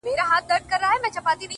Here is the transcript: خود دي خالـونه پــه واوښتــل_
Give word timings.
خود 0.03 0.11
دي 0.13 0.21
خالـونه 0.29 1.09
پــه 1.15 1.21
واوښتــل_ 1.21 1.47